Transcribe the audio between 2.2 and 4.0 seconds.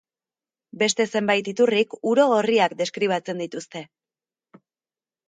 gorriak deskribatzen dituzte.